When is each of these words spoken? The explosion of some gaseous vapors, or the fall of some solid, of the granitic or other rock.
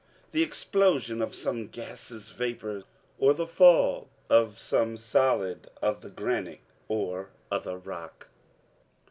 The 0.31 0.41
explosion 0.41 1.21
of 1.21 1.35
some 1.35 1.67
gaseous 1.67 2.31
vapors, 2.31 2.85
or 3.19 3.35
the 3.35 3.45
fall 3.45 4.09
of 4.31 4.57
some 4.57 4.97
solid, 4.97 5.69
of 5.79 6.01
the 6.01 6.09
granitic 6.09 6.63
or 6.87 7.29
other 7.51 7.77
rock. 7.77 8.29